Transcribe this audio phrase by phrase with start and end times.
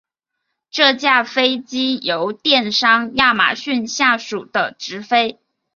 [0.71, 5.39] 这架飞机由电商亚马逊下属的执飞。